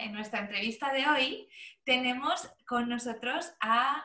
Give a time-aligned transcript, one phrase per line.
[0.00, 1.48] En, nuestra entrevista de hoy,
[1.84, 4.04] tenemos con nosotros a,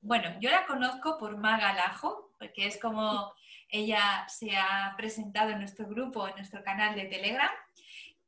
[0.00, 3.32] bueno, yo la conozco por Maga Lajo, porque es como
[3.68, 7.50] ella se ha presentado en nuestro grupo, en nuestro canal de Telegram.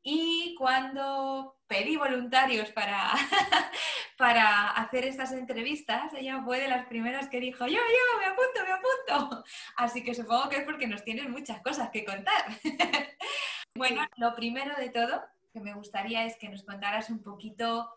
[0.03, 3.11] Y cuando pedí voluntarios para,
[4.19, 8.61] para hacer estas entrevistas, ella fue de las primeras que dijo, yo, yo, me apunto,
[8.65, 9.45] me apunto.
[9.77, 12.45] Así que supongo que es porque nos tienen muchas cosas que contar.
[13.75, 15.23] bueno, lo primero de todo
[15.55, 17.89] que me gustaría es que nos contaras un poquito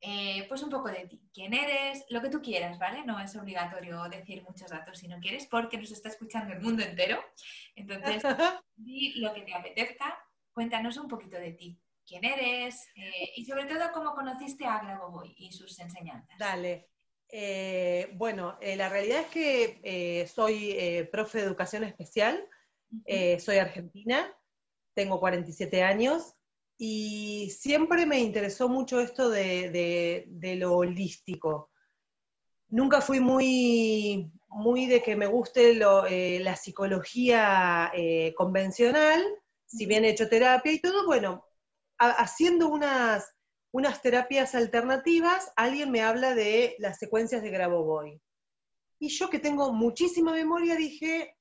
[0.00, 3.04] eh, pues un poco de ti, quién eres, lo que tú quieras, ¿vale?
[3.04, 6.82] No es obligatorio decir muchos datos si no quieres, porque nos está escuchando el mundo
[6.82, 7.22] entero.
[7.74, 8.22] Entonces,
[8.76, 10.16] di lo que te apetezca,
[10.52, 15.34] cuéntanos un poquito de ti, quién eres eh, y sobre todo cómo conociste a Grabovoi
[15.38, 16.38] y sus enseñanzas.
[16.38, 16.88] Dale.
[17.28, 22.44] Eh, bueno, la realidad es que soy profe de educación especial,
[23.38, 24.36] soy argentina,
[24.94, 26.34] tengo 47 años,
[26.78, 30.26] y siempre me interesó mucho esto de,
[30.58, 31.70] lo holístico.
[32.68, 35.78] Nunca fui muy, muy de que me guste
[36.08, 39.22] eh, la psicología eh, convencional,
[39.66, 41.44] si bien he hecho terapia y todo, bueno,
[41.98, 43.34] haciendo unas,
[43.70, 48.20] unas terapias alternativas, alguien me habla de las secuencias de Grabovoi.
[48.98, 51.36] Y yo que tengo muchísima memoria dije,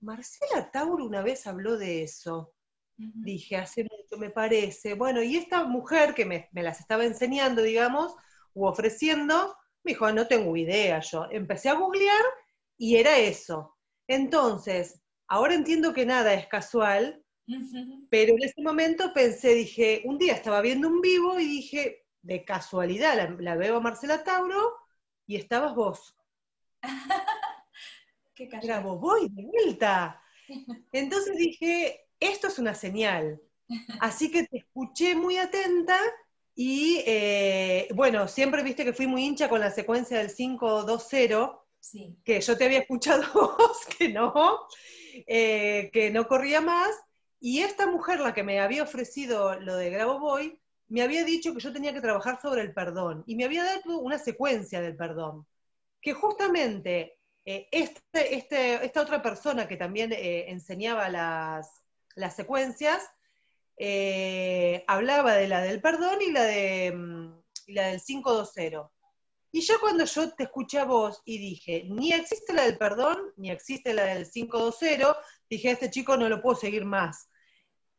[0.00, 2.53] Marcela Tauro una vez habló de eso.
[2.96, 4.94] Dije, hace mucho me parece.
[4.94, 8.14] Bueno, y esta mujer que me, las estaba enseñando, digamos,
[8.52, 11.26] u ofreciendo, me dijo, no tengo idea yo.
[11.30, 12.24] Empecé a googlear
[12.76, 13.76] y era eso.
[14.06, 17.22] Entonces, ahora entiendo que nada es casual,
[18.10, 22.44] pero en ese momento pensé, dije, un día estaba viendo un vivo y dije, de
[22.44, 24.72] casualidad, la, veo a Marcela Tauro
[25.26, 26.16] y estabas vos.
[28.34, 30.20] Qué Era vos, voy de vuelta.
[30.92, 33.40] Entonces dije, esto es una señal.
[34.00, 35.98] Así que te escuché muy atenta
[36.54, 42.16] y eh, bueno, siempre viste que fui muy hincha con la secuencia del 5-2-0, sí.
[42.24, 43.24] que yo te había escuchado
[43.58, 44.66] vos, que no,
[45.26, 46.90] eh, que no corría más.
[47.40, 50.58] Y esta mujer, la que me había ofrecido lo de Grabo Boy,
[50.88, 53.98] me había dicho que yo tenía que trabajar sobre el perdón y me había dado
[53.98, 55.46] una secuencia del perdón,
[56.00, 61.83] que justamente eh, este, este, esta otra persona que también enseñaba las,
[62.14, 63.02] las secuencias,
[63.76, 68.90] eh, hablaba de la del perdón y la, de, mm, la del 520.
[69.52, 73.18] Y yo cuando yo te escuché a vos y dije, ni existe la del perdón,
[73.36, 75.06] ni existe la del 520,
[75.48, 77.28] dije, a este chico no lo puedo seguir más.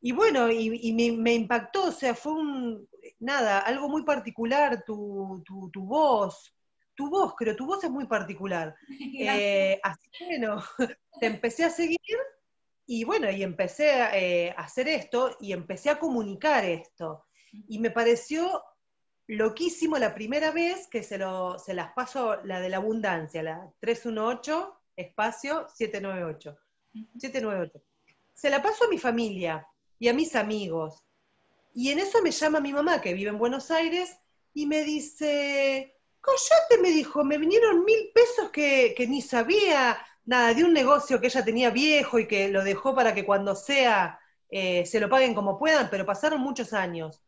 [0.02, 2.88] Y bueno, y, me, impactó, o sea, fue un,
[3.20, 5.44] nada, algo muy particular, tu,
[5.74, 6.54] voz,
[6.94, 8.76] tu voz, creo, tu voz es muy particular.
[9.18, 10.62] Eh, así que bueno,
[11.20, 11.98] te empecé a seguir
[12.88, 17.26] y bueno, y empecé eh, a hacer esto y empecé a comunicar esto.
[17.68, 18.64] Y me pareció
[19.28, 23.72] loquísimo la primera vez que se, lo, se las paso, la de la abundancia, la
[23.80, 26.58] 318, espacio 798.
[27.18, 27.82] 798.
[28.34, 29.68] Se la paso a mi familia
[29.98, 31.04] y a mis amigos.
[31.74, 34.16] Y en eso me llama mi mamá, que vive en Buenos Aires,
[34.54, 40.54] y me dice, Coyote me dijo, me vinieron mil pesos que, que ni sabía, nada,
[40.54, 44.20] de un negocio que ella tenía viejo y que lo dejó para que cuando sea
[44.50, 47.22] eh, se lo paguen como puedan, pero pasaron muchos años.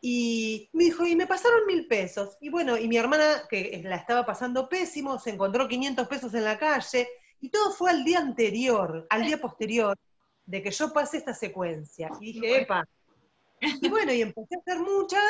[0.00, 2.36] Y me dijo, y me pasaron mil pesos.
[2.40, 6.44] Y bueno, y mi hermana, que la estaba pasando pésimo, se encontró 500 pesos en
[6.44, 7.08] la calle,
[7.40, 9.96] y todo fue al día anterior, al día posterior,
[10.46, 12.10] de que yo pasé esta secuencia.
[12.20, 12.86] Y dije, epa.
[13.60, 15.22] Y bueno, y empecé a hacer muchas,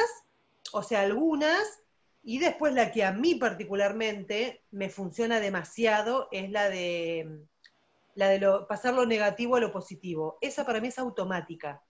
[0.73, 1.82] o sea, algunas,
[2.22, 7.46] y después la que a mí particularmente me funciona demasiado es la de,
[8.14, 10.37] la de lo, pasar lo negativo a lo positivo.
[10.40, 11.82] Esa para mí es automática.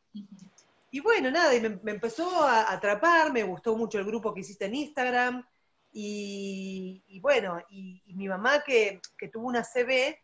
[0.92, 4.66] Y bueno, nada, y me, empezó a atrapar, me gustó mucho el grupo que hiciste
[4.66, 5.44] en Instagram,
[5.92, 9.00] Y, bueno, y, mi mamá que,
[9.32, 10.16] tuvo una CB,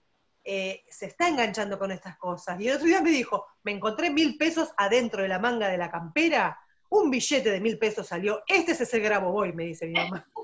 [0.44, 2.60] eh, se está enganchando con estas cosas.
[2.60, 5.78] Y el otro día me dijo, me encontré mil pesos adentro de la manga de
[5.78, 6.56] la campera,
[6.90, 10.26] un billete de mil pesos salió, este es ese grabo boy, me dice mi mamá.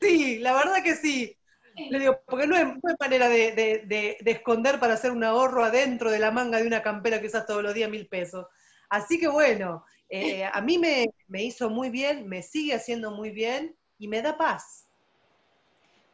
[0.00, 1.36] Sí, la verdad que sí.
[1.76, 2.66] Le digo, porque no es,
[2.98, 7.26] manera de, esconder para hacer un ahorro adentro de la manga de una campera que
[7.26, 8.46] usas todos los días mil pesos.
[8.88, 11.12] Así que bueno, eh, a mí me,
[11.42, 14.88] hizo muy bien, me sigue haciendo muy bien y me da paz.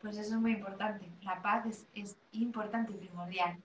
[0.00, 1.06] Pues eso es muy importante.
[1.20, 3.56] La paz es, es importante y primordial.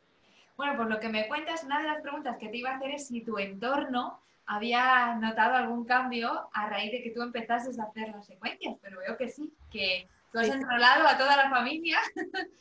[0.56, 2.91] Bueno, por lo que me cuentas, una de las preguntas que te iba a hacer
[2.91, 7.83] es si tu entorno había notado algún cambio a raíz de que tú empezases a
[7.83, 11.99] hacer las secuencias, pero veo que sí, que tú has enrolado a toda la familia.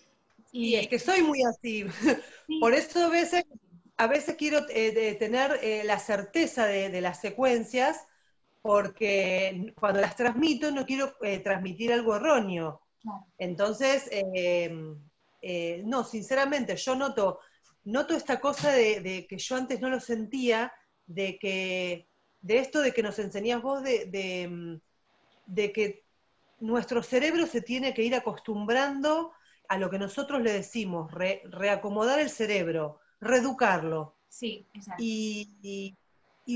[0.53, 1.87] y es que soy muy así.
[2.61, 3.45] Por eso a veces,
[3.97, 8.05] a veces quiero eh, tener eh, la certeza de, las secuencias,
[8.63, 12.83] porque cuando las transmito no quiero eh, transmitir algo erróneo.
[13.39, 14.11] Entonces,
[15.85, 17.39] no, sinceramente, yo noto,
[17.85, 20.73] noto esta cosa de que yo antes no lo sentía,
[21.07, 22.07] de que,
[22.43, 24.81] de esto de que nos enseñás vos, de,
[25.47, 26.05] de, que
[26.61, 29.33] nuestro cerebro se tiene que ir acostumbrando
[29.69, 34.15] a lo que nosotros le decimos, reacomodar el cerebro, reeducarlo.
[34.29, 35.03] Sí, exacto.
[35.03, 35.97] Y, y,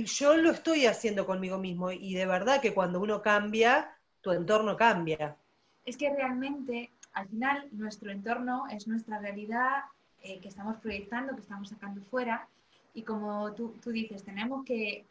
[0.04, 4.76] yo lo estoy haciendo conmigo mismo y de verdad que cuando uno cambia, tu entorno
[4.76, 5.36] cambia.
[5.84, 9.82] Es que realmente, al final, nuestro entorno es nuestra realidad
[10.22, 12.46] eh, que estamos proyectando, que estamos sacando fuera
[12.94, 15.04] y como tú, dices, tenemos que,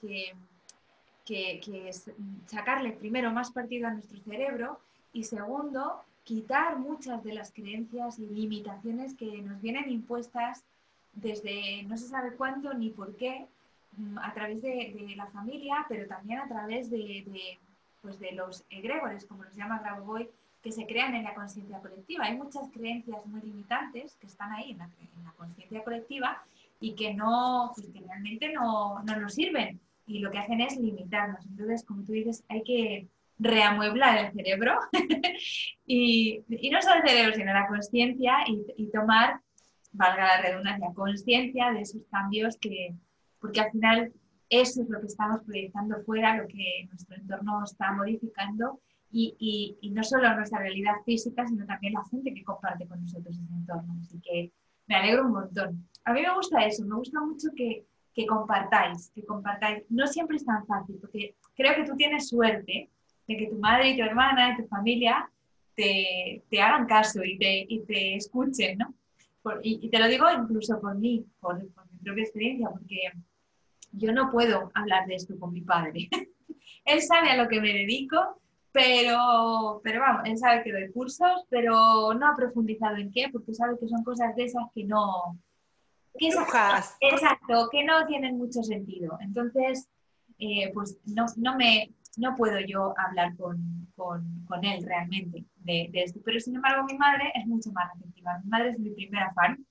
[2.46, 4.80] sacarle primero más partido a nuestro cerebro
[5.14, 10.64] y segundo, quitar muchas de las creencias y limitaciones que nos vienen impuestas
[11.14, 13.48] desde no se sabe cuándo ni por qué,
[13.98, 17.58] mm, a través de, la familia, pero también a través de,
[18.02, 20.30] pues de los egregores, como los llama Grauboy,
[20.62, 22.26] que se crean en la conciencia colectiva.
[22.26, 24.90] Hay muchas creencias muy limitantes que están ahí en la,
[25.24, 26.44] la conciencia colectiva
[26.80, 30.78] y que no, pues que realmente no, no nos sirven y lo que hacen es
[30.78, 31.46] limitarnos.
[31.46, 34.80] Entonces, como tú dices, hay que reamueblar el cerebro
[35.86, 39.40] y, y, no solo el cerebro, sino la conciencia y, y, tomar,
[39.92, 42.96] valga la redundancia, conciencia de esos cambios que,
[43.40, 44.14] porque al final
[44.50, 49.90] eso es lo que estamos proyectando fuera, lo que nuestro entorno está modificando y, y,
[49.92, 53.96] no solo nuestra realidad física, sino también la gente que comparte con nosotros ese entorno.
[54.02, 54.52] Así que
[54.88, 55.88] me alegro un montón.
[56.10, 57.86] A mí me gusta eso, me gusta mucho que,
[58.28, 59.84] compartáis, que compartáis.
[59.90, 62.90] No siempre es tan fácil, porque creo que tú tienes suerte
[63.28, 65.30] de que tu madre y tu hermana y tu familia
[65.76, 68.96] te, hagan caso y te, escuchen, ¿no?
[69.62, 73.12] y, te lo digo incluso por mí, por, mi propia experiencia, porque
[73.92, 76.10] yo no puedo hablar de esto con mi padre.
[76.86, 78.42] Él sabe a lo que me dedico,
[78.72, 83.54] pero, pero vamos, él sabe que doy cursos, pero no ha profundizado en qué, porque
[83.54, 85.38] sabe que son cosas de esas que no...
[86.20, 89.18] Que exacto, que no tienen mucho sentido.
[89.22, 89.90] Entonces,
[90.38, 95.90] eh, pues no, no, me, no puedo yo hablar con, con, con él realmente de,
[95.92, 96.20] de, esto.
[96.24, 98.40] Pero sin embargo, mi madre es mucho más receptiva.
[98.44, 99.66] Mi madre es mi primera fan,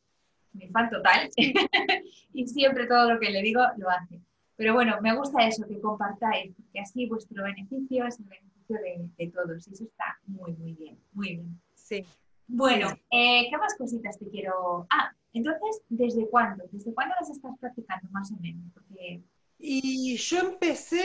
[0.53, 1.31] mi fan total,
[2.33, 4.21] y siempre todo lo que le digo lo hace.
[4.57, 8.77] Pero bueno, me gusta eso, que compartáis, porque así vuestro beneficio es el beneficio
[9.17, 9.69] de, todos.
[9.69, 11.61] Y eso está muy, muy bien, muy bien.
[11.75, 12.05] Sí.
[12.49, 14.87] Bueno, eh, ¿qué más cositas te quiero...?
[14.91, 16.65] Ah, entonces, ¿desde cuándo?
[16.73, 18.65] ¿Desde cuándo las estás practicando más o menos?
[18.73, 19.23] Porque...
[19.59, 21.05] Y yo empecé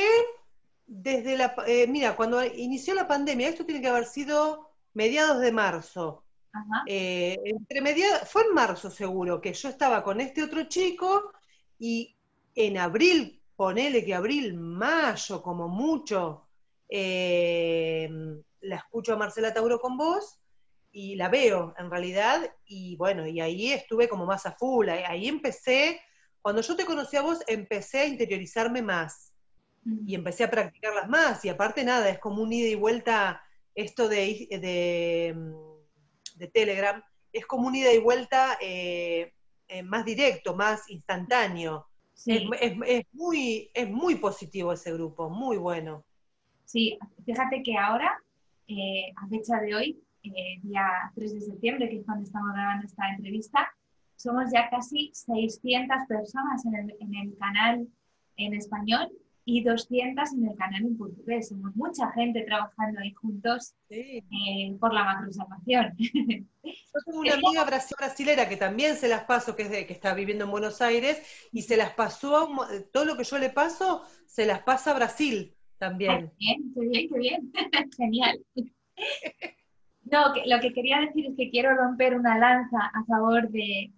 [0.87, 1.53] desde la...
[1.67, 6.23] Eh, mira, cuando inició la pandemia, esto tiene que haber sido mediados de marzo.
[6.53, 6.83] Ajá.
[6.87, 11.33] Eh, entre mediados, fue en marzo seguro, que yo estaba con este otro chico
[11.77, 12.15] y
[12.55, 16.47] en abril, ponele que abril, mayo como mucho,
[16.89, 20.39] la escucho a Marcela Tauro con vos
[20.95, 25.27] y la veo en realidad, y bueno, y ahí estuve como más a full, ahí,
[25.27, 25.99] empecé,
[26.39, 29.33] cuando yo te conocí a vos, empecé a interiorizarme más
[30.05, 33.41] y empecé a practicarlas más, y aparte nada, es como un ida y vuelta,
[33.73, 34.47] esto de,
[36.37, 39.33] de, Telegram, es como un ida y vuelta eh,
[39.67, 41.87] eh, más directo, más instantáneo.
[42.27, 46.05] es, muy, es muy positivo ese grupo, muy bueno.
[46.65, 48.15] Sí, fíjate que ahora,
[48.67, 52.85] eh, a fecha de hoy, eh, día 3 de septiembre, que es cuando estamos grabando
[52.85, 53.69] esta entrevista,
[54.15, 57.87] somos ya casi 600 personas en el, en el canal
[58.37, 59.09] en español
[59.45, 61.49] y 200 en el canal en portugués.
[61.49, 64.23] Somos mucha gente trabajando ahí juntos eh,
[64.79, 65.95] por la macrosalvación.
[65.97, 70.13] Yo tengo una amiga brasilera que también se las paso, que, es de, que está
[70.13, 72.49] viviendo en Buenos Aires, y se las pasó,
[72.91, 76.31] todo lo que yo le paso, se las pasa a Brasil también.
[76.39, 77.51] Qué bien, qué bien, qué bien.
[77.97, 78.45] Genial.
[80.13, 83.91] No, lo que quería decir es que quiero romper una lanza a favor de,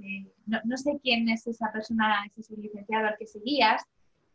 [0.46, 3.84] no, sé quién es esa persona, ese licenciado al que seguías,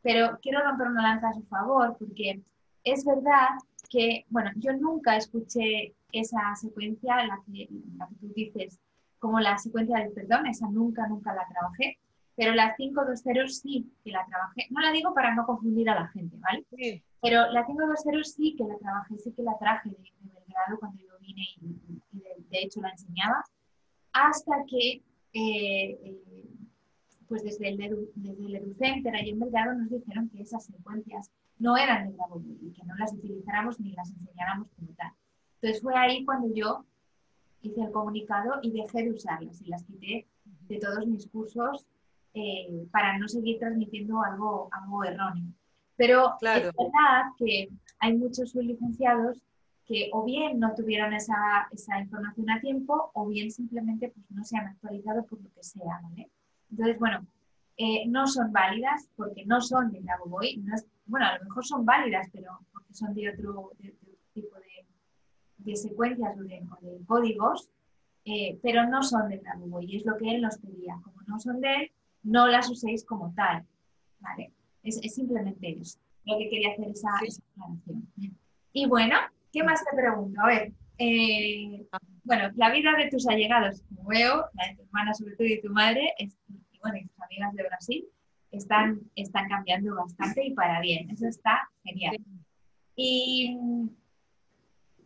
[0.03, 2.43] pero quiero romper una lanza a su favor porque
[2.85, 3.49] es verdad
[3.89, 8.79] que, bueno, yo nunca escuché esa secuencia, la que, la que tú dices,
[9.19, 11.99] como la secuencia del perdón, esa nunca, nunca la trabajé,
[12.37, 14.67] pero la 520 sí que la trabajé.
[14.69, 16.63] No la digo para no confundir a la gente, ¿vale?
[16.77, 17.03] Sí.
[17.23, 21.03] Pero la 520 sí que la trabajé, sí que la traje de, de Belgrado cuando
[21.03, 21.47] yo vine
[22.13, 22.19] y,
[22.51, 23.45] de, hecho la enseñaba,
[24.13, 26.21] hasta que eh, eh,
[27.29, 27.77] pues desde el,
[28.17, 32.43] desde el EduCenter allí en Belgrado nos dijeron que esas secuencias no eran de Bravo
[32.61, 35.13] y que no las utilizáramos ni las enseñáramos como tal.
[35.55, 36.85] Entonces fue ahí cuando yo
[37.63, 40.27] hice el comunicado y dejé de usarlas y las quité
[40.69, 41.87] de todos mis cursos
[42.35, 45.53] eh, para no seguir transmitiendo algo, algo erróneo.
[45.97, 47.69] Pero es verdad que
[47.99, 49.43] hay muchos sublicenciados
[49.91, 54.45] que o bien no tuvieron esa, esa, información a tiempo o bien simplemente pues, no
[54.45, 56.01] se han actualizado por lo que sea.
[56.71, 57.27] Entonces, bueno,
[57.77, 60.59] eh, no son válidas porque no son de Grabovoi.
[60.59, 63.73] No bueno, a lo mejor son válidas, pero porque son de otro,
[64.33, 64.57] tipo
[65.59, 66.65] de, secuencias o de,
[67.05, 67.69] códigos,
[68.25, 71.01] eh, pero no son de Grabovoi y es lo que él nos pedía.
[71.03, 71.93] Como no son de él,
[72.23, 73.67] no las uséis como tal.
[74.21, 74.53] ¿vale?
[74.85, 78.09] Es, simplemente eso, lo que quería hacer esa, aclaración.
[78.73, 79.17] Y bueno,
[79.53, 80.41] ¿qué más te pregunto?
[80.41, 81.87] A ver, eh,
[82.25, 85.61] bueno, la vida de tus allegados, como veo, la de tu hermana sobre todo y
[85.61, 86.31] tu madre, y
[86.83, 88.09] bueno, y tus amigas de Brasil,
[88.51, 91.09] están, están cambiando bastante y para bien.
[91.11, 92.17] Eso está genial.
[92.97, 93.57] Y,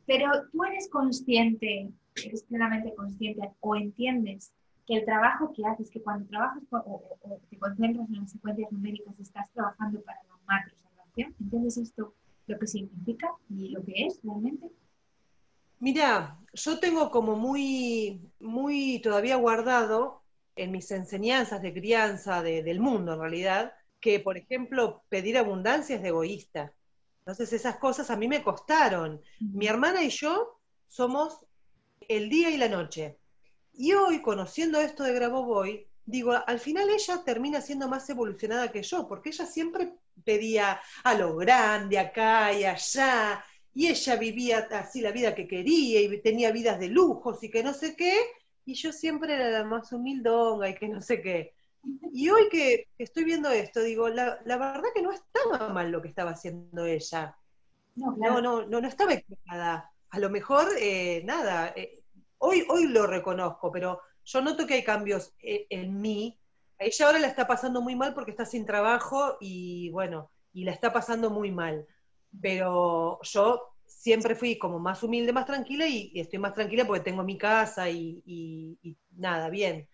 [0.06, 1.90] pero tú eres consciente,
[2.24, 4.52] eres plenamente consciente o entiendes
[4.86, 7.02] que el trabajo que haces, que cuando trabajas o,
[7.48, 11.34] te concentras en las secuencias numéricas, estás trabajando para la macrosalvación.
[11.40, 12.14] ¿Entiendes esto,
[12.46, 14.70] lo que significa y lo que es realmente?
[15.80, 20.22] Mira, yo tengo como muy, muy todavía guardado
[20.56, 26.04] en mis enseñanzas de crianza del mundo en realidad, que por ejemplo pedir abundancia es
[26.04, 26.72] egoísta.
[27.20, 29.20] Entonces esas cosas a mí me costaron.
[29.40, 31.44] Mi hermana y yo somos
[32.08, 33.18] el día y la noche.
[33.72, 38.82] Y hoy, conociendo esto de Grabovoi, digo, al final ella termina siendo más evolucionada que
[38.82, 45.00] yo, porque ella siempre pedía a lo grande, acá y allá, y ella vivía así
[45.00, 48.14] la vida que quería y tenía vidas de lujos y que no sé qué,
[48.64, 51.54] y yo siempre era la más humildonga y que no sé qué.
[52.12, 56.08] Y hoy que estoy viendo esto, digo, la, verdad que no estaba mal lo que
[56.08, 57.36] estaba haciendo ella.
[57.94, 59.90] No, no, no, no, estaba equivocada.
[60.10, 62.02] A lo mejor, eh, nada, eh,
[62.38, 66.40] hoy, hoy lo reconozco, pero yo noto que hay cambios en, en, mí.
[66.78, 70.72] Ella ahora la está pasando muy mal porque está sin trabajo y bueno, y la
[70.72, 71.86] está pasando muy mal.
[72.40, 77.22] Pero yo siempre fui como más humilde, más tranquila y, estoy más tranquila porque tengo
[77.22, 78.78] mi casa y,
[79.16, 79.88] nada, bien.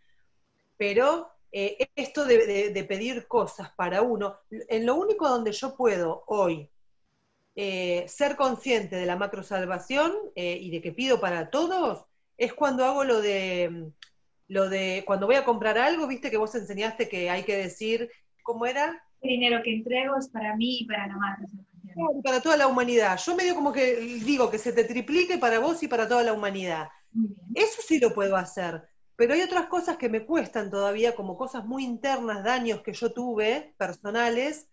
[0.77, 6.71] Pero eh, esto de, pedir cosas para uno, en lo único donde yo puedo hoy
[7.57, 12.07] eh, ser consciente de la macro salvación eh, y de que pido para todos,
[12.39, 13.93] es cuando hago lo de,
[14.51, 18.11] lo de, cuando voy a comprar algo, viste que vos enseñaste que hay que decir,
[18.43, 19.01] ¿cómo era?
[19.21, 21.47] El dinero que entrego es para mí y para la macro
[22.23, 23.19] para toda la humanidad.
[23.25, 26.33] Yo medio como que digo que se te triplique para vos y para toda la
[26.33, 26.89] humanidad.
[27.55, 28.83] Eso sí lo puedo hacer,
[29.17, 33.13] pero hay otras cosas que me cuestan todavía, como cosas muy internas, daños que yo
[33.13, 34.69] tuve, personales,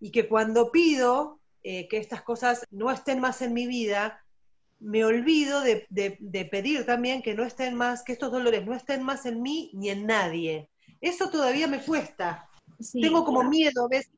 [0.00, 4.20] y que cuando pido eh, que estas cosas no estén más en mi vida,
[4.78, 9.26] me olvido de, pedir también que no estén más, que estos dolores no estén más
[9.26, 10.68] en mí ni en nadie.
[11.00, 12.48] Eso todavía me cuesta.
[12.92, 14.10] Tengo como miedo ¿ves?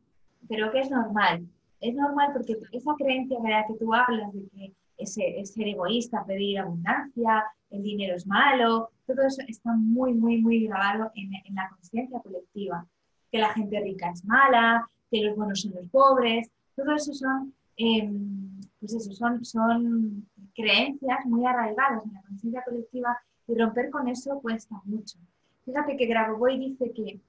[0.48, 1.46] Pero que es normal
[1.80, 6.24] es normal porque esa creencia de la que tú hablas de que es, ser egoísta,
[6.26, 11.68] pedir abundancia, el dinero es malo, todo eso está muy, muy, muy grabado en, la
[11.68, 12.86] conciencia colectiva.
[13.30, 17.54] Que la gente rica es mala, que los buenos son los pobres, todo eso son,
[17.76, 20.26] em, pues eso, son, son
[20.58, 25.18] creencias muy arraigadas en la conciencia colectiva y romper con eso cuesta mucho.
[25.64, 27.20] Fíjate que Grabovoi dice que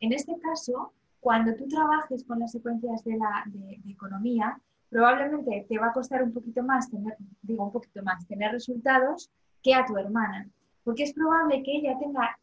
[0.00, 0.92] en este caso
[1.24, 3.44] cuando tú trabajes con las secuencias de, la,
[3.88, 4.60] economía,
[4.90, 9.30] probablemente te va a costar un poquito más, tener, digo un poquito más, tener resultados
[9.62, 10.46] que a tu hermana,
[10.84, 12.38] porque es probable que ella tenga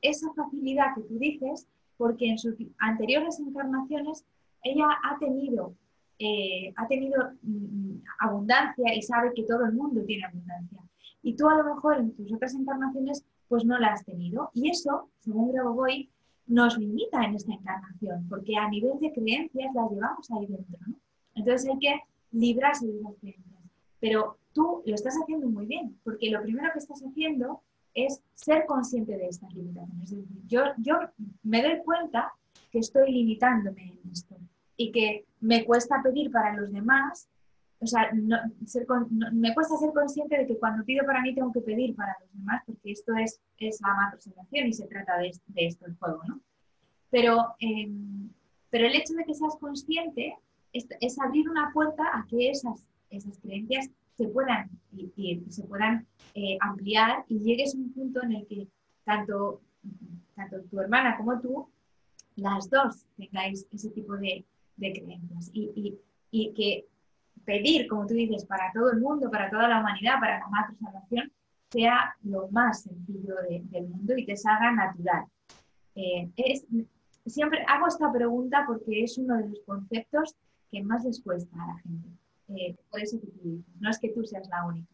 [0.00, 4.24] esa facilidad que tú dices, porque en sus anteriores encarnaciones
[4.62, 5.74] ella ha tenido,
[6.18, 10.78] eh, ha tenido mm, abundancia y sabe que todo el mundo tiene abundancia.
[11.22, 14.50] Y tú a lo mejor en tus otras encarnaciones pues no la has tenido.
[14.54, 16.10] Y eso, según Grabovoi,
[16.46, 20.78] nos limita en esta encarnación, porque a nivel de creencias las llevamos ahí dentro.
[21.34, 22.00] Entonces hay que
[22.32, 23.54] librarse de esas creencias.
[24.00, 27.62] pero tú lo estás haciendo muy bien, porque lo primero que estás haciendo
[27.94, 30.12] es ser consciente de estas limitaciones.
[30.12, 30.98] Es decir, yo, yo
[31.42, 32.32] me doy cuenta
[32.70, 34.33] que estoy limitándome en esto
[34.76, 37.28] y que me cuesta pedir para los demás,
[37.80, 38.10] o sea,
[39.32, 42.32] me cuesta ser consciente de que cuando pido para mí tengo que pedir para los
[42.32, 46.40] demás, porque esto es, es la macrosensación y se trata de, esto el juego, ¿no?
[47.10, 48.30] Pero, em,
[48.70, 50.34] pero el hecho de que seas consciente
[50.72, 56.06] es, es, abrir una puerta a que esas, esas creencias se puedan, y, se puedan
[56.34, 58.68] eh, ampliar y llegues a un punto en el que
[59.04, 59.60] tanto,
[60.34, 61.68] tanto tu hermana como tú,
[62.36, 64.44] las dos tengáis ese tipo de,
[64.76, 65.98] de creencias y,
[66.30, 66.86] y, que
[67.44, 70.74] pedir, como tú dices, para todo el mundo, para toda la humanidad, para la macro
[70.80, 71.30] salvación,
[71.70, 75.24] sea lo más sencillo del mundo y te salga natural.
[75.94, 76.66] Eh, es,
[77.26, 80.34] siempre hago esta pregunta porque es uno de los conceptos
[80.70, 82.08] que más les cuesta a la gente.
[82.48, 84.88] Eh, por eso que tú no es que tú seas la única.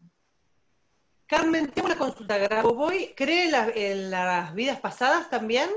[1.27, 5.69] Carmen, tengo una consulta, voy ¿cree en, las vidas pasadas también?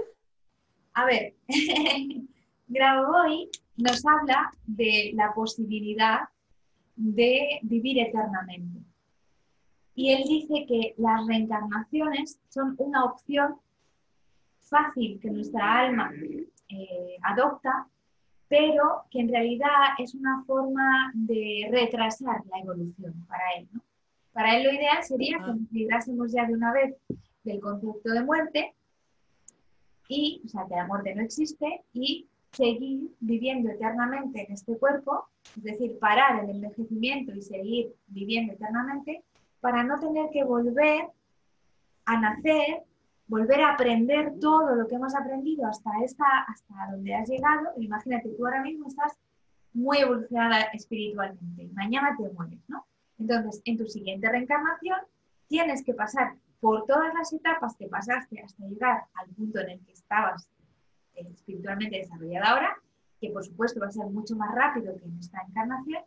[0.94, 1.34] A ver,
[2.68, 6.21] Grabovoi nos habla de la posibilidad
[6.97, 8.81] de vivir eternamente.
[9.95, 13.57] Y él dice que las reencarnaciones son una opción
[14.61, 16.11] fácil que nuestra alma
[16.69, 17.88] eh, adopta
[18.49, 23.69] pero que en realidad es una forma de retrasar la evolución para él.
[23.73, 23.81] ¿no?
[24.33, 26.95] Para él lo ideal sería que nos librásemos ya de una vez
[27.43, 28.75] del concepto de muerte,
[30.09, 35.26] y, o sea, que la muerte no existe, y seguir viviendo eternamente en este cuerpo,
[35.56, 39.23] es decir, parar el envejecimiento y seguir viviendo eternamente,
[39.61, 41.08] para no tener que volver
[42.04, 42.84] a nacer
[43.26, 47.71] volver a aprender todo lo que hemos aprendido hasta, esta, hasta donde has llegado.
[47.78, 49.19] Imagínate, tú ahora mismo estás
[49.73, 52.86] muy evolucionada espiritualmente, mañana te mueres, ¿no?
[53.19, 55.00] Entonces, en tu siguiente reencarnación
[55.49, 59.80] tienes que pasar por todas las etapas que pasaste hasta llegar al punto en el
[59.84, 60.49] que estabas
[61.16, 62.76] espiritualmente desarrollada ahora,
[63.20, 66.02] que por supuesto va a ser mucho más rápido que en esta encarnación,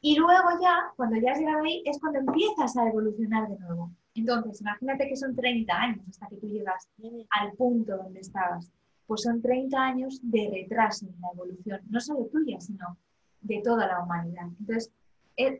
[0.00, 3.90] y luego ya, cuando ya has llegado ahí, es cuando empiezas a evolucionar de nuevo.
[4.14, 6.88] Entonces, imagínate que son 30 años hasta que tú llegas
[7.30, 8.70] al punto donde estabas.
[9.06, 12.98] Pues son 30 años de retraso en la evolución, no solo tuya, sino
[13.40, 14.46] de toda la humanidad.
[14.60, 14.92] Entonces,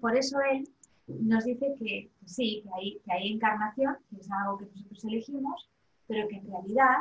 [0.01, 0.69] por eso él
[1.07, 5.71] nos dice que, sí, que hay, que hay encarnación, que es algo que nosotros elegimos,
[6.07, 6.97] pero que en realidad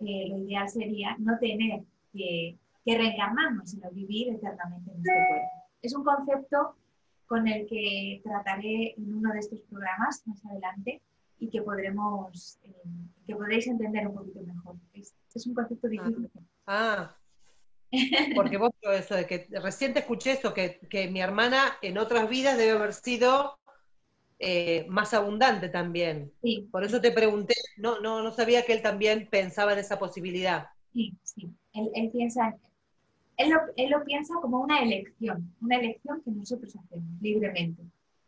[0.00, 1.82] eh, lo ideal sería no tener
[2.12, 5.48] que, que reencarnarnos, sino vivir eternamente en este cuerpo.
[5.82, 6.76] Es un concepto
[7.26, 11.00] con el que trataré en uno de estos programas más adelante
[11.38, 12.74] y que podremos, eh,
[13.26, 14.74] que podréis entender un poquito mejor.
[14.92, 15.90] Es, un concepto ah.
[15.90, 16.30] difícil.
[16.66, 17.16] Ah,
[18.34, 22.58] porque vos eso de que recién te escuché esto, que, mi hermana en otras vidas
[22.58, 23.59] debe haber sido
[24.40, 26.32] eh, más abundante también.
[26.42, 26.66] Sí.
[26.72, 30.68] Por eso te pregunté, no, no, no sabía que él también pensaba en esa posibilidad.
[30.92, 31.50] Sí, sí.
[31.74, 32.56] Él, él piensa,
[33.36, 37.82] él lo, piensa como una elección, una elección que nosotros hacemos libremente.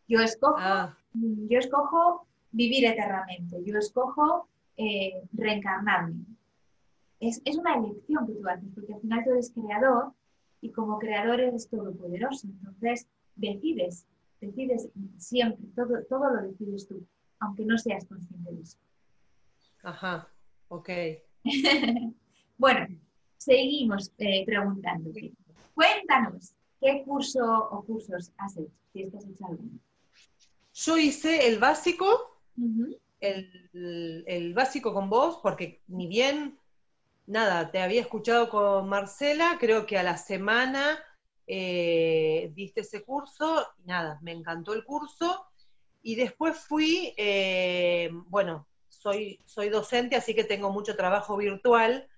[0.06, 0.96] Yo escojo, ah.
[1.14, 6.24] yo escojo vivir eternamente, yo escojo eh, reencarnarme.
[7.20, 10.12] Es, una elección que tú haces, porque al final tú eres creador
[10.60, 12.48] y como creador eres todopoderoso.
[12.48, 14.06] Entonces decides,
[14.46, 17.06] decides siempre, todo, todo lo decides tú,
[17.40, 18.78] aunque no seas consciente de eso.
[19.82, 20.28] Ajá,
[20.68, 20.90] ok.
[22.58, 22.86] bueno,
[23.38, 25.32] seguimos eh, preguntándote.
[25.74, 28.70] Cuéntanos, ¿qué curso o cursos has hecho?
[28.92, 29.78] Si estás hecho alguno.
[30.74, 32.40] Yo hice el básico,
[33.20, 36.58] el, básico con vos, porque ni bien,
[37.26, 40.98] nada, te había escuchado con Marcela, creo que a la semana
[41.46, 45.46] eh, diste ese curso, y nada, me encantó el curso,
[46.02, 52.08] y después fui, eh, bueno, soy, soy docente, así que tengo mucho trabajo virtual,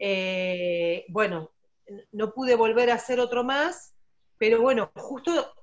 [0.00, 1.50] eh, bueno,
[2.12, 3.94] no pude volver a hacer otro más,
[4.38, 5.54] pero bueno, justo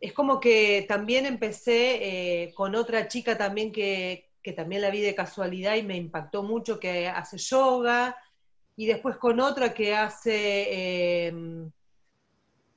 [0.00, 5.14] es como que también empecé eh, con otra chica también que, también la vi de
[5.14, 8.16] casualidad y me impactó mucho, que hace yoga,
[8.76, 11.30] y después con otra que hace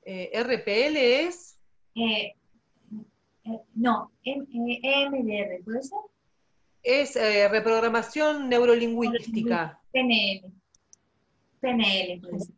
[0.04, 1.58] eh, RPL, ¿es?
[3.74, 5.98] no, EMDR, ¿puede ser?
[6.82, 7.14] Es
[7.50, 9.80] reprogramación neurolingüística.
[9.92, 10.52] PNL.
[11.60, 12.52] PNL, pues.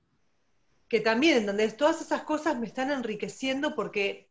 [0.88, 4.28] Que también, donde todas esas cosas me están enriqueciendo porque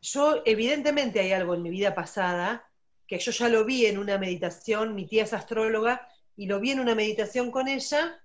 [0.00, 2.68] yo, evidentemente hay algo en mi vida pasada,
[3.06, 6.70] que yo ya lo vi en una meditación, mi tía es astróloga, y lo vi
[6.70, 8.20] en una meditación con ella,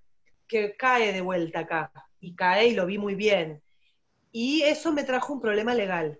[0.46, 3.60] que cae de vuelta acá, y cae y lo vi muy bien.
[4.36, 6.18] Y eso me trajo un problema legal.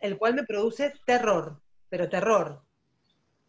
[0.00, 2.62] el cual me produce terror, pero terror.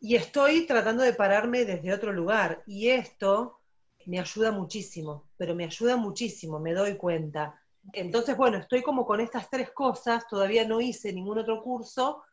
[0.02, 2.64] Y estoy tratando de pararme desde otro lugar.
[2.68, 3.60] Y esto
[4.08, 7.58] me ayuda muchísimo, pero me ayuda muchísimo, me doy cuenta.
[7.94, 12.24] Entonces, bueno, estoy como con estas tres cosas, todavía no hice ningún otro curso,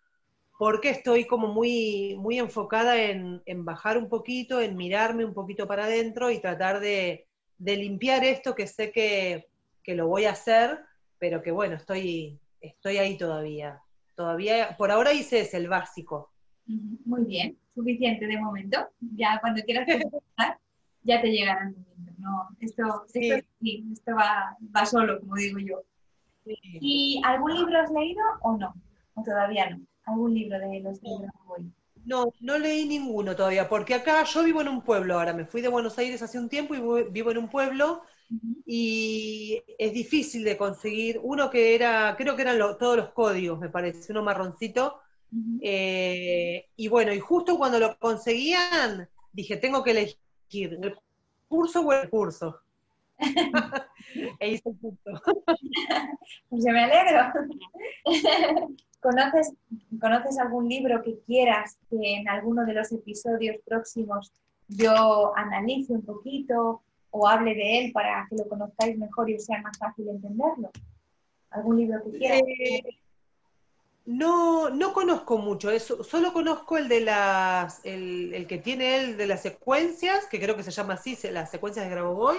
[0.58, 5.84] porque estoy como muy, muy enfocada en, bajar un poquito, en mirarme un poquito para
[5.84, 9.46] adentro y tratar de, limpiar esto que sé que,
[9.84, 10.84] que, lo voy a hacer,
[11.22, 13.80] pero que bueno, estoy, estoy ahí todavía.
[14.16, 16.32] Todavía, por ahora hice ese, el básico.
[16.66, 18.88] Muy bien, suficiente de momento.
[19.14, 20.58] Ya cuando quieras empezar,
[21.04, 22.12] ya te llegará el momento.
[22.18, 25.84] No, esto, esto, va, va, solo, como digo yo.
[26.80, 28.74] ¿Y algún libro has leído o no?
[29.14, 29.80] ¿O todavía no?
[30.06, 31.06] ¿Algún libro de los que
[31.46, 31.72] voy?
[32.04, 35.62] No, no leí ninguno todavía, porque acá yo vivo en un pueblo ahora, me fui
[35.62, 38.02] de Buenos Aires hace un tiempo y vivo en un pueblo
[38.66, 43.68] y es difícil de conseguir uno que era, creo que eran todos los códigos, me
[43.68, 44.98] parece, uno marroncito.
[45.60, 50.96] Eh, y bueno, y justo cuando lo conseguían, dije, tengo que elegir el
[51.48, 52.60] curso o el curso.
[54.40, 55.22] e hice el curso.
[56.48, 57.32] pues yo me alegro.
[59.00, 59.52] ¿Conoces,
[60.00, 64.32] ¿Conoces algún libro que quieras que en alguno de los episodios próximos
[64.68, 69.44] yo analice un poquito o hable de él para que lo conozcáis mejor y os
[69.44, 70.70] sea más fácil entenderlo?
[71.50, 72.42] ¿Algún libro que quieras?
[72.42, 72.82] Eh,
[74.04, 79.28] no, no conozco mucho, eso, solo conozco el de las, el, que tiene él de
[79.28, 82.38] las secuencias, que creo que se llama así, las secuencias de Grabovoi.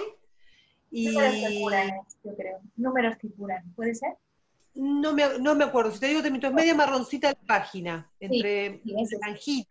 [0.90, 1.08] Y...
[1.08, 1.90] Números que curan,
[2.22, 2.58] yo creo.
[2.76, 4.12] Números que curan, ¿puede ser?
[4.74, 8.82] No me, no me acuerdo, si te digo te es media marroncita la página, entre
[9.38, 9.66] sí,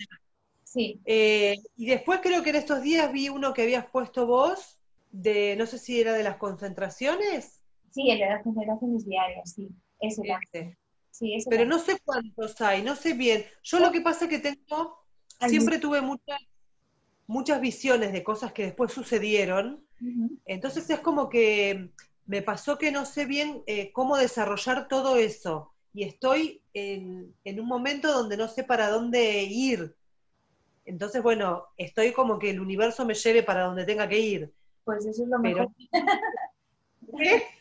[0.63, 0.99] Sí.
[1.05, 4.79] Eh, y después creo que en estos días vi uno que habías puesto vos,
[5.13, 7.61] de, no sé si era de las concentraciones.
[7.91, 9.69] Sí, el de las concentraciones diarias, sí.
[10.01, 10.21] Ese,
[11.49, 13.45] pero no sé cuántos hay, no sé bien.
[13.63, 14.97] Yo lo que pasa es que tengo,
[15.47, 16.39] siempre tuve muchas,
[17.27, 19.85] muchas visiones de cosas que después sucedieron.
[20.45, 21.91] Entonces es como que
[22.25, 25.71] me pasó que no sé bien eh, cómo desarrollar todo eso.
[25.93, 29.95] Y estoy en, un momento donde no sé para dónde ir.
[30.85, 34.53] Entonces, bueno, estoy como que el universo me lleve para donde tenga que ir.
[34.83, 35.69] Pues eso es lo mejor.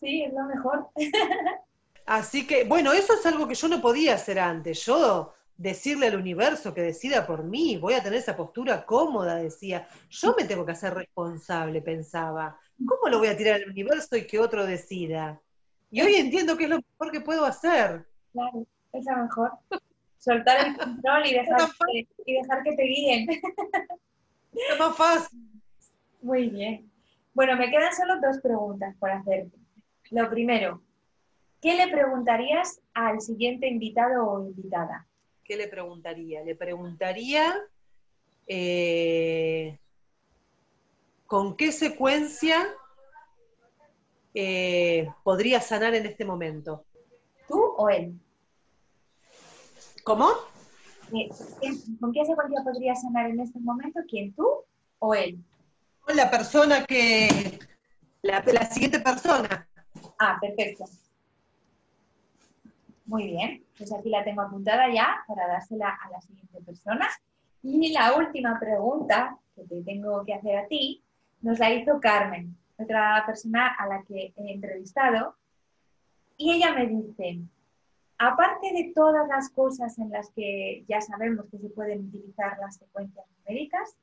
[0.00, 0.88] Sí, es lo mejor.
[2.06, 4.84] Así que, bueno, eso es algo que yo no podía hacer antes.
[4.86, 9.88] Yo decirle al universo que decida por mí, voy a tener esa postura cómoda, decía.
[10.08, 12.58] Yo me tengo que hacer responsable, pensaba.
[12.86, 15.40] ¿Cómo lo voy a tirar al universo y que otro decida?
[15.90, 18.06] Y hoy entiendo que es lo mejor que puedo hacer.
[18.32, 19.52] Claro, es lo mejor.
[20.18, 23.28] Soltar el control y dejar, que, y dejar que te guíen.
[23.30, 25.40] Es más fácil.
[26.20, 26.90] Muy bien.
[27.34, 29.56] Bueno, me quedan solo dos preguntas por hacerte.
[30.10, 30.82] Lo primero,
[31.60, 35.06] ¿Qué le preguntarías al siguiente invitado o invitada?
[35.44, 36.44] ¿Qué le preguntaría?
[36.44, 37.52] Le preguntaría
[38.46, 39.78] eh,
[41.26, 42.64] con qué secuencia
[44.34, 46.84] eh, podría sanar en este momento.
[47.48, 48.14] ¿Tú o él?
[50.04, 50.28] ¿Cómo?
[51.12, 51.28] Eh,
[51.98, 54.00] ¿Con qué secuencia podría sanar en este momento?
[54.08, 54.46] ¿Quién tú
[55.00, 55.38] o él?
[56.14, 57.58] La persona que.
[58.22, 59.68] la siguiente persona.
[60.18, 60.84] Ah, perfecto.
[63.06, 67.08] Muy bien, pues aquí la tengo apuntada ya para dársela a la siguiente persona.
[67.62, 71.02] Y la última pregunta que te tengo que hacer a ti
[71.40, 75.36] nos la hizo Carmen, otra persona a la que he entrevistado.
[76.36, 77.40] Y ella me dice,
[78.18, 82.76] aparte de todas las cosas en las que ya sabemos que se pueden utilizar las
[82.76, 83.96] secuencias numéricas,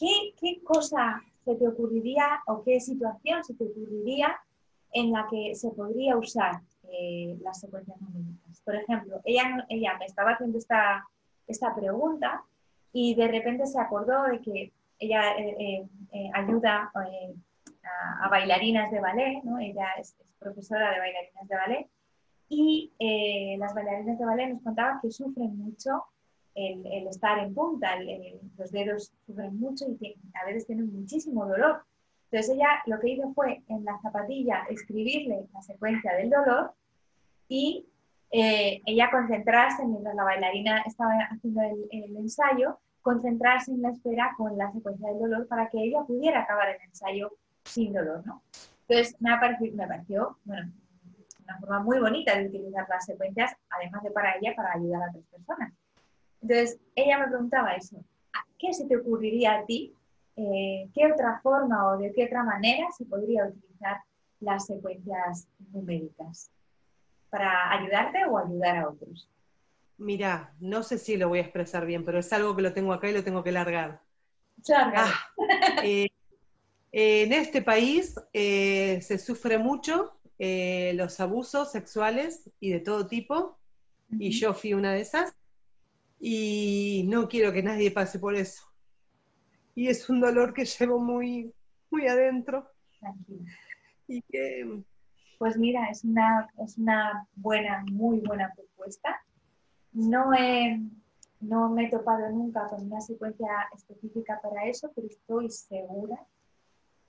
[0.00, 4.36] ¿qué, qué cosa se te ocurriría o qué situación se te ocurriría
[4.92, 6.60] en la que se podría usar
[6.92, 8.60] eh, las secuencias numéricas.
[8.64, 11.06] Por ejemplo, ella, ella me estaba haciendo esta,
[11.46, 12.42] esta pregunta
[12.92, 16.90] y de repente se acordó de que ella eh, eh, ayuda
[18.22, 19.58] a, bailarinas de ballet, ¿no?
[19.58, 21.88] ella es, profesora de bailarinas de ballet,
[22.48, 22.92] y
[23.58, 26.04] las bailarinas de ballet nos contaban que sufren mucho
[26.54, 27.96] el, estar en punta,
[28.58, 31.82] los dedos sufren mucho y a veces tienen muchísimo dolor.
[32.30, 36.72] Entonces ella lo que hizo fue en la zapatilla escribirle la secuencia del dolor
[37.48, 37.86] y
[38.30, 44.56] eh, ella concentrarse, mientras la bailarina estaba haciendo el, ensayo, concentrarse en la espera con
[44.56, 47.32] la secuencia del dolor para que ella pudiera acabar el ensayo
[47.64, 48.42] sin dolor, ¿no?
[48.86, 50.72] Entonces, me, pareció, me pareció bueno,
[51.44, 55.08] una forma muy bonita de utilizar las secuencias, además de para ella, para ayudar a
[55.10, 55.72] otras personas.
[56.42, 58.02] Entonces, ella me preguntaba eso,
[58.58, 59.94] ¿qué se te ocurriría a ti?
[60.36, 63.98] Eh, ¿Qué otra forma o de qué otra manera se podría utilizar
[64.40, 66.50] las secuencias numéricas?
[67.30, 69.28] para ayudarte o ayudar a otros.
[69.96, 72.92] Mira, no sé si lo voy a expresar bien, pero es algo que lo tengo
[72.92, 74.02] acá y lo tengo que largar.
[74.66, 75.04] Larga.
[75.06, 75.30] Ah,
[75.82, 76.08] eh,
[76.92, 83.58] en este país eh, se sufre mucho eh, los abusos sexuales y de todo tipo,
[84.18, 85.32] y yo fui una de esas,
[86.20, 88.62] y no quiero que nadie pase por eso.
[89.74, 91.52] Y es un dolor que llevo muy,
[91.90, 92.68] muy adentro.
[93.00, 93.50] Tranquila.
[94.06, 94.82] Y que...
[95.38, 99.18] Pues mira, es una, es una buena, muy buena propuesta.
[99.92, 100.78] No he,
[101.40, 106.26] no me he topado nunca con una secuencia específica para eso, pero estoy segura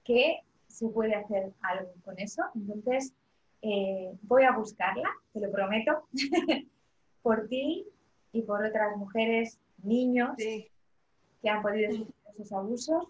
[0.05, 2.43] que se puede hacer algo con eso.
[2.55, 3.13] Entonces,
[3.61, 6.07] eh, voy a buscarla, te lo prometo,
[7.21, 7.85] por ti
[8.33, 13.07] y por otras mujeres, niños que han podido sufrir esos abusos.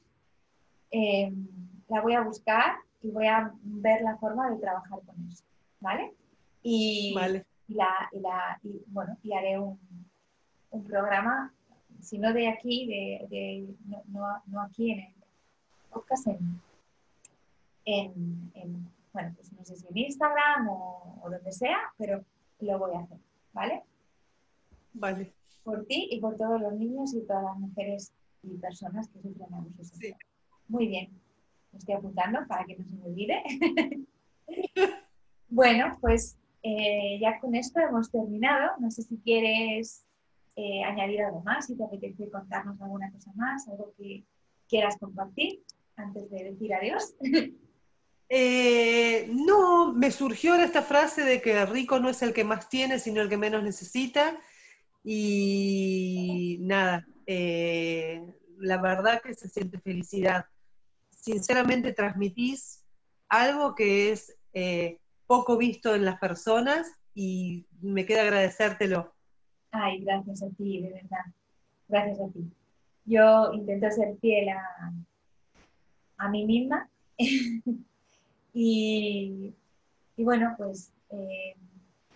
[0.91, 1.31] Eh,
[1.87, 5.43] la voy a buscar y voy a ver la forma de trabajar con eso,
[5.79, 6.13] ¿vale?
[6.63, 7.15] Y,
[7.67, 9.79] la, bueno, y haré un,
[10.71, 11.53] un, programa,
[12.01, 13.75] si no de aquí, de,
[14.07, 15.13] no, no, aquí en el
[15.91, 16.27] podcast,
[17.85, 22.23] en, en, bueno, pues no sé si en Instagram o, donde sea, pero
[22.59, 23.17] lo voy a hacer,
[23.53, 23.83] ¿vale?
[25.01, 25.33] Vale.
[25.63, 29.51] Por ti y por todos los niños y todas las mujeres y personas que sufren
[29.51, 30.13] abusos sí.
[30.67, 31.09] Muy bien.
[31.71, 33.41] Me estoy apuntando para que no se me olvide.
[35.49, 38.73] bueno, pues eh, ya con esto hemos terminado.
[38.77, 40.05] No sé si quieres
[40.55, 44.23] eh, añadir algo más, si te apetece contarnos alguna cosa más, algo que
[44.69, 45.63] quieras compartir
[45.95, 47.15] antes de decir adiós.
[48.33, 52.69] Eh, no, me surgió esta frase de que el rico no es el que más
[52.69, 54.39] tiene, sino el que menos necesita.
[55.03, 58.23] Y nada, eh,
[58.57, 60.45] la verdad que se siente felicidad.
[61.09, 62.83] Sinceramente transmitís
[63.29, 69.13] algo que es eh, poco visto en las personas y me queda agradecértelo.
[69.71, 71.25] Ay, gracias a ti, de verdad.
[71.87, 72.51] Gracias a ti.
[73.05, 74.93] Yo intento ser fiel a,
[76.17, 76.89] a mí misma
[78.53, 79.53] Y,
[80.17, 81.55] bueno, pues eh,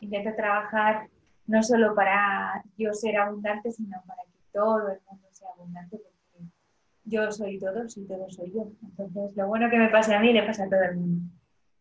[0.02, 1.10] intento trabajar
[1.48, 6.50] no solo para yo ser abundante, sino para que todo el mundo sea abundante, porque
[7.06, 8.72] yo soy todo, y todo soy yo.
[8.84, 11.32] Entonces, lo bueno que me pase a mí le pasa a todo el mundo.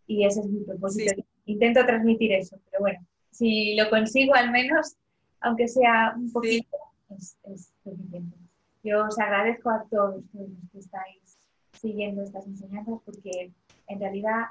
[0.06, 1.22] Y ese es mi propósito.
[1.46, 4.96] Intento transmitir eso, pero bueno, si lo consigo al menos,
[5.40, 6.76] aunque sea un poquito,
[7.10, 8.36] es, es, suficiente.
[8.82, 11.38] Yo os agradezco a todos, todos los que estáis
[11.72, 13.52] siguiendo estas enseñanzas porque
[13.88, 14.46] en realidad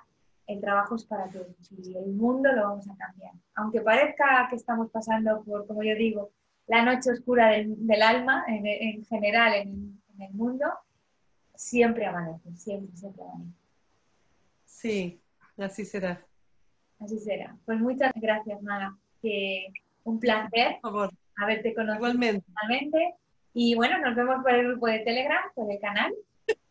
[0.48, 3.34] el trabajo es para todos y el mundo lo vamos a cambiar.
[3.56, 6.32] Aunque parezca que estamos pasando por, como yo digo,
[6.68, 10.66] la noche oscura del, alma en, general en, el mundo,
[11.56, 13.58] siempre amanece, siempre, siempre amanece.
[14.66, 15.22] Sí,
[15.58, 16.22] así será.
[17.00, 17.58] Así será.
[17.66, 18.96] Pues muchas gracias, Maga.
[19.22, 19.68] Que
[20.04, 20.80] un placer
[21.36, 23.16] haberte conocido Igualmente.
[23.54, 26.14] Y bueno, nos vemos por el grupo de Telegram, por el canal.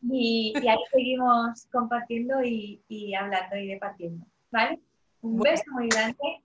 [0.03, 4.27] Y, ahí seguimos compartiendo y, hablando y departiendo.
[4.51, 4.81] ¿Vale?
[5.21, 6.43] Un beso muy grande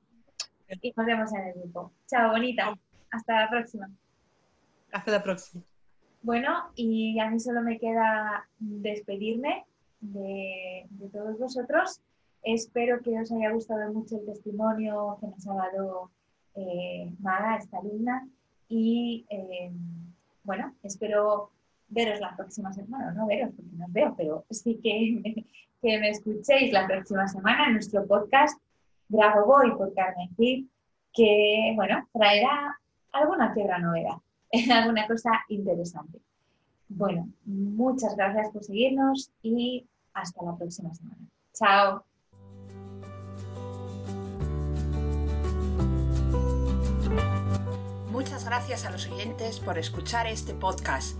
[0.81, 1.91] y nos vemos en el grupo.
[2.07, 2.77] Chao, bonita.
[3.11, 3.89] Hasta la próxima.
[4.91, 5.63] Hasta la próxima.
[6.21, 9.65] Bueno, y a mí solo me queda despedirme
[10.01, 12.01] de, todos vosotros.
[12.43, 16.11] Espero que os haya gustado mucho el testimonio que nos ha dado
[16.55, 18.27] eh, Mara, esta alumna.
[18.69, 19.71] Y eh,
[20.43, 21.51] bueno, espero
[21.89, 25.45] veros la próxima semana, no veros porque no os veo, pero sí que
[25.81, 28.59] que me escuchéis la próxima semana en nuestro podcast
[29.09, 30.65] Grabo Voy por Carmen Cid,
[31.13, 32.77] que, bueno, traerá
[33.11, 34.17] alguna tierra novedad,
[34.71, 36.19] alguna cosa interesante.
[36.89, 41.17] Bueno, muchas gracias por seguirnos y hasta la próxima semana.
[41.53, 42.03] Chao.
[48.11, 51.19] Muchas gracias a los oyentes por escuchar este podcast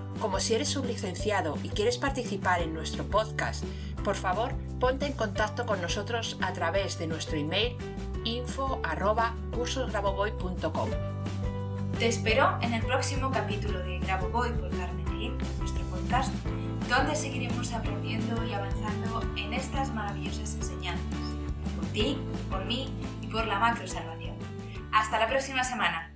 [0.21, 3.65] como si eres un licenciado y quieres participar en nuestro podcast,
[4.03, 7.75] por favor ponte en contacto con nosotros a través de nuestro email
[8.23, 10.89] info@cursosgraboboy.com.
[11.97, 15.01] Te espero en el próximo capítulo de Graboboy por Carmen
[15.59, 16.33] nuestro podcast,
[16.89, 21.19] donde seguiremos aprendiendo y avanzando en estas maravillosas enseñanzas,
[21.75, 22.17] por ti,
[22.49, 24.35] por mí y por la macro salvación.
[24.91, 26.10] Hasta la próxima semana.